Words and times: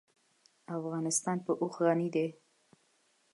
افغانستان 0.77 1.37
په 1.45 1.51
اوښ 1.61 1.75
غني 1.85 2.09
دی. 2.15 2.27